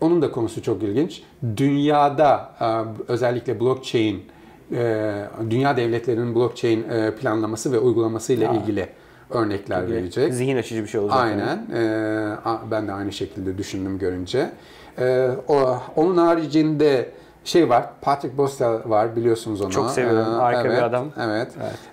[0.00, 1.22] onun da konusu çok ilginç.
[1.56, 2.66] Dünyada e,
[3.12, 4.24] özellikle blockchain,
[4.72, 8.88] e, dünya devletlerinin blockchain e, planlaması ve uygulaması ile ilgili
[9.30, 10.34] örnekler verecek.
[10.34, 11.18] Zihin açıcı bir şey olacak.
[11.20, 11.42] yani.
[11.42, 11.66] Aynen.
[11.74, 14.50] Ee, ben de aynı şekilde düşündüm görünce.
[14.98, 17.10] Ee, o, onun haricinde
[17.44, 19.70] şey var, Patrick Bostel var biliyorsunuz onu.
[19.70, 21.06] Çok seviyorum, Ee, harika bir evet, adam.
[21.20, 21.48] Evet.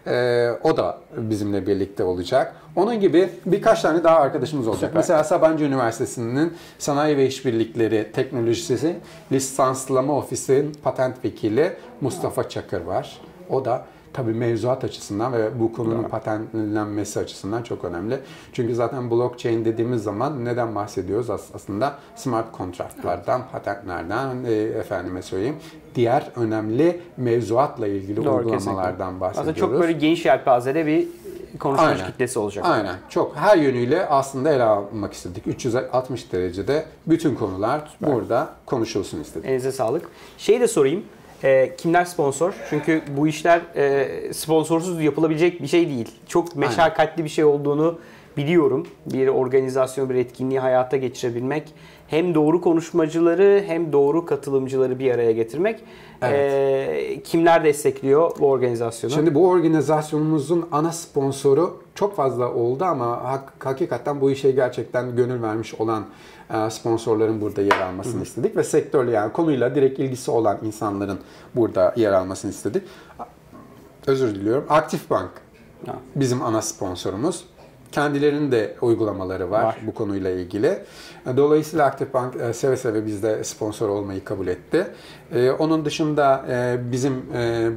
[0.08, 2.56] Ee, o da bizimle birlikte olacak.
[2.76, 4.89] Onun gibi birkaç tane daha arkadaşımız olacak.
[4.89, 4.95] Süper.
[4.95, 8.95] Mesela Sabancı Üniversitesi'nin Sanayi ve İşbirlikleri Teknolojisi
[9.32, 13.17] Lisanslama Ofisi'nin patent vekili Mustafa Çakır var.
[13.50, 13.86] O da
[14.17, 16.08] tabii mevzuat açısından ve bu konunun Doğru.
[16.10, 18.19] patentlenmesi açısından çok önemli.
[18.53, 21.30] Çünkü zaten blockchain dediğimiz zaman neden bahsediyoruz?
[21.30, 25.56] As- Aslında smart kontratlardan, patentlerden, e, efendime söyleyeyim,
[25.95, 28.58] diğer önemli mevzuatla ilgili Doğru, uygulamalardan
[28.97, 29.21] kesinlikle.
[29.21, 29.38] bahsediyoruz.
[29.39, 31.08] Aslında çok böyle geniş yelpazede bir
[31.60, 32.12] konuşmacı Aynen.
[32.12, 32.65] kitlesi olacak.
[32.67, 32.95] Aynen.
[33.10, 35.47] Çok her yönüyle aslında ele almak istedik.
[35.47, 39.45] 360 derecede bütün konular burada konuşulsun istedik.
[39.49, 40.10] Elinize sağlık.
[40.38, 41.03] Şeyi de sorayım.
[41.43, 42.54] E, kimler sponsor?
[42.69, 46.12] Çünkü bu işler e, sponsorsuz yapılabilecek bir şey değil.
[46.28, 48.00] Çok meşakkatli bir şey olduğunu
[48.38, 48.88] biliyorum.
[49.06, 51.73] Bir organizasyon, bir etkinliği hayata geçirebilmek.
[52.08, 55.84] Hem doğru konuşmacıları hem doğru katılımcıları bir araya getirmek.
[56.23, 59.13] E, kimler destekliyor bu organizasyonu?
[59.13, 65.41] Şimdi bu organizasyonumuzun ana sponsoru çok fazla oldu ama hak- hakikaten bu işe gerçekten gönül
[65.41, 66.04] vermiş olan
[66.69, 71.19] sponsorların burada yer almasını istedik ve sektörle yani konuyla direkt ilgisi olan insanların
[71.56, 72.84] burada yer almasını istedik.
[74.08, 74.65] Özür diliyorum.
[74.69, 75.30] Aktif Bank
[76.15, 77.45] bizim ana sponsorumuz.
[77.91, 79.78] Kendilerinin de uygulamaları var, Var.
[79.88, 80.80] bu konuyla ilgili.
[81.38, 84.88] Dolayısıyla Aktif Bank e, seve seve bizde sponsor olmayı kabul etti.
[85.36, 87.13] E, Onun dışında e, bizim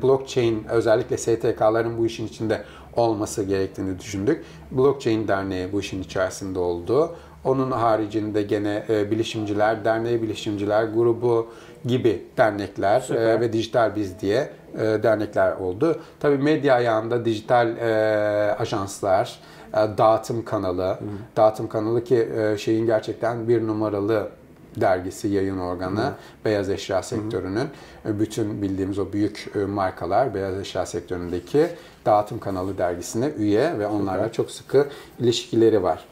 [0.02, 2.62] blockchain özellikle STK'ların bu işin içinde
[2.96, 4.44] olması gerektiğini düşündük.
[4.70, 7.16] Blockchain Derneği bu işin içerisinde oldu.
[7.44, 11.46] Onun haricinde gene e, Bilişimciler Derneği, Bilişimciler Grubu
[11.84, 13.20] gibi dernekler Süper.
[13.22, 16.00] e, ve Dijital Biz diye e, dernekler oldu.
[16.20, 19.38] Tabii medya ayağında dijital e, ajanslar,
[19.72, 20.98] dağıtım kanalı,
[21.36, 24.28] dağıtım kanalı ki e, şeyin gerçekten bir numaralı
[24.76, 26.12] dergisi, yayın organı
[26.44, 27.68] beyaz eşya sektörünün
[28.06, 31.66] e, bütün bildiğimiz o büyük e, markalar beyaz eşya sektöründeki
[32.06, 34.86] dağıtım kanalı dergisine üye ve onlarla çok sıkı
[35.18, 36.04] ilişkileri var.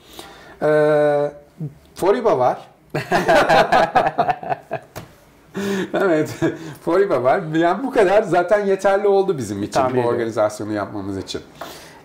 [0.62, 1.32] E,
[1.94, 2.68] Foriba var.
[5.94, 6.34] evet,
[6.84, 7.42] Foriba var.
[7.54, 10.14] Yani bu kadar zaten yeterli oldu bizim için Tahmin bu ediyorum.
[10.14, 11.40] organizasyonu yapmamız için.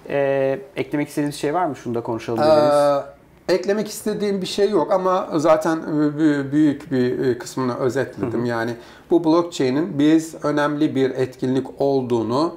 [0.09, 1.75] E, eklemek istediğiniz şey var mı?
[1.75, 3.03] Şunu da konuşalım dediğiniz.
[3.49, 8.45] Ee, eklemek istediğim bir şey yok ama zaten bü- büyük bir kısmını özetledim.
[8.45, 8.75] Yani
[9.11, 12.55] bu blockchain'in biz önemli bir etkinlik olduğunu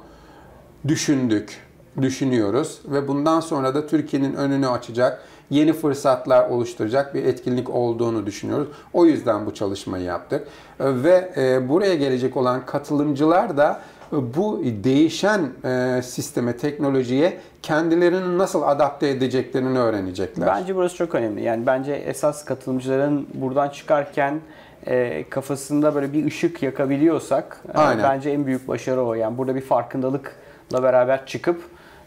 [0.87, 1.61] düşündük,
[2.01, 8.67] düşünüyoruz ve bundan sonra da Türkiye'nin önünü açacak, yeni fırsatlar oluşturacak bir etkinlik olduğunu düşünüyoruz.
[8.93, 10.47] O yüzden bu çalışmayı yaptık
[10.79, 13.81] ve e, buraya gelecek olan katılımcılar da
[14.11, 20.47] bu değişen e, sisteme, teknolojiye kendilerini nasıl adapte edeceklerini öğrenecekler.
[20.47, 21.43] Bence burası çok önemli.
[21.43, 24.39] Yani bence esas katılımcıların buradan çıkarken
[24.87, 28.03] e, kafasında böyle bir ışık yakabiliyorsak e, Aynen.
[28.03, 29.13] bence en büyük başarı o.
[29.13, 31.61] Yani burada bir farkındalıkla beraber çıkıp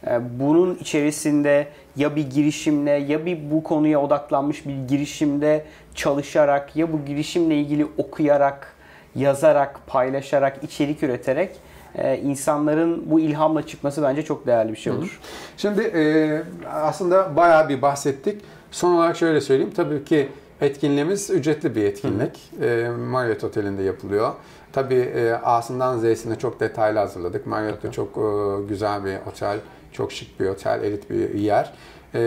[0.06, 6.92] e, bunun içerisinde ya bir girişimle ya bir bu konuya odaklanmış bir girişimde çalışarak ya
[6.92, 8.74] bu girişimle ilgili okuyarak,
[9.14, 11.50] yazarak, paylaşarak, içerik üreterek
[11.94, 15.20] e, insanların bu ilhamla çıkması bence çok değerli bir şey olur.
[15.56, 18.42] Şimdi e, aslında bayağı bir bahsettik.
[18.70, 19.72] Son olarak şöyle söyleyeyim.
[19.76, 20.28] Tabii ki
[20.60, 22.50] etkinliğimiz ücretli bir etkinlik.
[22.62, 24.32] E, Marriott Oteli'nde yapılıyor.
[24.72, 27.46] Tabii e, A'sından Z'sine çok detaylı hazırladık.
[27.46, 28.20] Marriott da çok e,
[28.68, 29.58] güzel bir otel,
[29.92, 31.72] çok şık bir otel, elit bir yer.
[32.14, 32.20] E,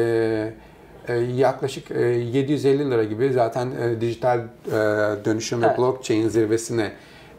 [1.08, 4.72] e, yaklaşık e, 750 lira gibi zaten e, dijital e,
[5.26, 5.78] dönüşüm ve Evet.
[5.78, 6.92] blockchain zirvesine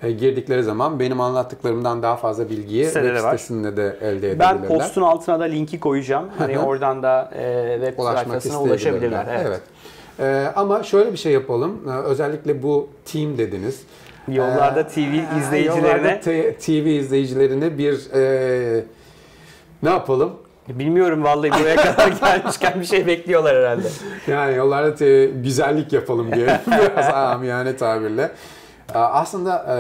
[0.03, 3.31] e, girdikleri zaman benim anlattıklarımdan daha fazla bilgiyi Sitede web de var.
[3.37, 4.63] sitesinde de elde edebilirler.
[4.63, 6.29] Ben postun altına da linki koyacağım.
[6.39, 9.27] Hani oradan da e, web ulaşmak sayfasına ulaşabilirler.
[9.47, 9.61] Evet.
[10.21, 11.89] Ee, ama şöyle bir şey yapalım.
[12.05, 13.83] Özellikle bu team dediniz.
[14.29, 14.99] Yollarda TV
[15.39, 16.21] izleyicilerine Yollarda
[16.59, 18.85] TV izleyicilerine bir e,
[19.85, 20.31] ne yapalım?
[20.69, 23.89] bilmiyorum vallahi buraya kadar gelmişken bir şey bekliyorlar herhalde.
[24.27, 28.31] Yani yollarda te- güzellik yapalım diye biraz amiyane tabirle.
[28.95, 29.77] Ee, Aslında e,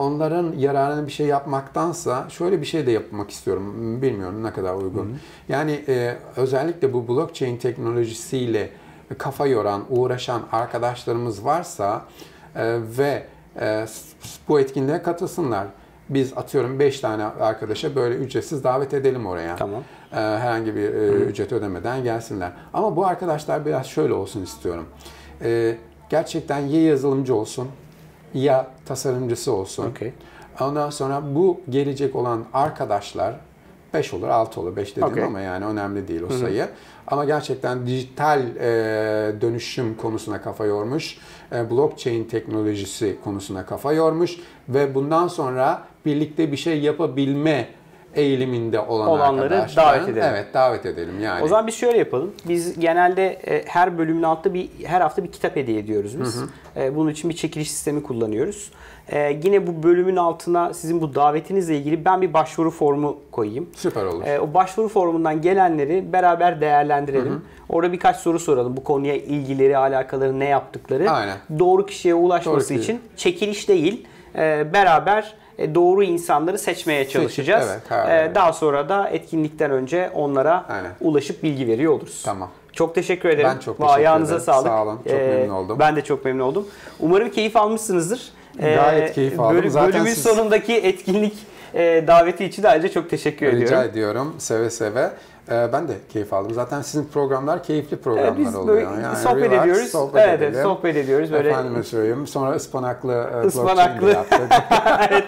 [0.00, 4.02] onların yararına bir şey yapmaktansa şöyle bir şey de yapmak istiyorum.
[4.02, 5.18] Bilmiyorum ne kadar uygun.
[5.48, 8.70] Yani e, özellikle bu blockchain teknolojisiyle
[9.18, 12.04] kafa yoran, uğraşan arkadaşlarımız varsa
[12.56, 13.24] e, ve
[13.60, 13.86] e,
[14.48, 15.66] bu etkinliğe katılsınlar.
[16.10, 19.56] Biz atıyorum 5 tane arkadaşa böyle ücretsiz davet edelim oraya.
[19.56, 19.82] Tamam.
[20.12, 22.52] Ee, herhangi bir e, ücret ödemeden gelsinler.
[22.74, 24.86] Ama bu arkadaşlar biraz şöyle olsun istiyorum.
[25.42, 25.76] Ee,
[26.10, 27.68] gerçekten ya yazılımcı olsun
[28.34, 29.90] ya tasarımcısı olsun.
[29.90, 30.12] Okey.
[30.60, 33.34] Ondan sonra bu gelecek olan arkadaşlar
[33.94, 35.24] 5 olur 6 olur 5 dedim Okey.
[35.24, 36.68] ama yani önemli değil o sayı.
[37.06, 41.18] Ama gerçekten dijital e, dönüşüm konusuna kafa yormuş,
[41.52, 44.36] e, blockchain teknolojisi konusuna kafa yormuş
[44.68, 47.68] ve bundan sonra birlikte bir şey yapabilme
[48.14, 50.22] eğiliminde olan Olanları davet edelim.
[50.30, 51.44] Evet davet edelim yani.
[51.44, 52.32] O zaman biz şöyle yapalım.
[52.48, 56.42] Biz genelde e, her bölümün altında bir her hafta bir kitap hediye ediyoruz biz.
[56.76, 58.70] E, bunun için bir çekiliş sistemi kullanıyoruz.
[59.12, 63.68] E, yine bu bölümün altına sizin bu davetinizle ilgili ben bir başvuru formu koyayım.
[63.76, 64.24] Süper olur.
[64.24, 67.42] E, o başvuru formundan gelenleri beraber değerlendirelim.
[67.68, 68.76] Orada birkaç soru soralım.
[68.76, 71.10] Bu konuya ilgileri, alakaları, ne yaptıkları.
[71.10, 71.36] Aynen.
[71.58, 77.68] Doğru kişiye ulaşması Doğru için çekiliş değil, e, beraber e, doğru insanları seçmeye çalışacağız.
[77.72, 78.34] evet, karar E, verelim.
[78.34, 80.90] daha sonra da etkinlikten önce onlara Aynen.
[81.00, 82.22] ulaşıp bilgi veriyor oluruz.
[82.24, 82.48] Tamam.
[82.72, 83.50] Çok teşekkür ederim.
[83.54, 84.44] Ben çok teşekkür Ayağınıza ederim.
[84.44, 84.66] sağlık.
[84.68, 84.98] Sağ olun.
[85.04, 85.76] Çok Ee, memnun oldum.
[85.80, 86.66] Ben de çok memnun oldum.
[87.00, 88.32] Umarım keyif almışsınızdır.
[88.58, 89.56] Ee, Gayet keyif aldım.
[89.56, 91.34] bölüm- Zaten bölümün siz- sonundaki etkinlik
[91.74, 93.90] e, daveti için de ayrıca çok teşekkür Rica ediyorum.
[93.90, 94.34] ediyorum.
[94.38, 95.10] Seve seve.
[95.50, 96.52] Ee, ben de keyif aldım.
[96.54, 98.76] Zaten sizin programlar keyifli programlar biz oluyor.
[98.90, 99.88] böyle Yani sohbet relax, ediyoruz.
[99.90, 100.62] sohbet evet, evet, edelim.
[100.64, 101.32] sohbet ediyoruz.
[101.32, 102.26] Böyle Efendime söyleyeyim.
[102.26, 104.40] Sonra ıspanaklı e, blockchain de yaptık.
[105.10, 105.24] evet,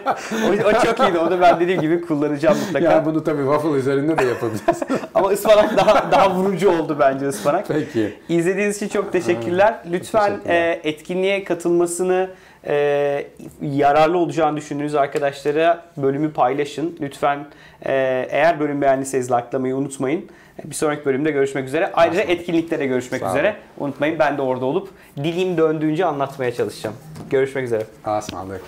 [0.64, 1.18] o, o çok iyiydi.
[1.18, 2.92] Onu ben dediğim gibi kullanacağım mutlaka.
[2.92, 4.80] yani bunu tabii waffle üzerinde de yapabiliriz.
[5.14, 7.64] Ama ıspanak daha daha vurucu oldu bence ıspanak.
[7.68, 8.14] Peki.
[8.28, 9.74] İzlediğiniz için çok teşekkürler.
[9.90, 10.54] Lütfen teşekkürler.
[10.54, 12.30] e, etkinliğe katılmasını
[12.66, 13.26] e,
[13.62, 16.98] yararlı olacağını düşündüğünüz arkadaşlara bölümü paylaşın.
[17.00, 17.38] Lütfen
[17.86, 17.92] e,
[18.30, 20.28] eğer bölüm beğendiyseniz likelamayı unutmayın.
[20.64, 21.90] Bir sonraki bölümde görüşmek üzere.
[21.94, 23.56] Ayrıca etkinlikte de görüşmek Sağ üzere.
[23.78, 26.96] Unutmayın ben de orada olup dilim döndüğünce anlatmaya çalışacağım.
[27.30, 27.82] Görüşmek üzere.
[28.04, 28.62] Asmalık.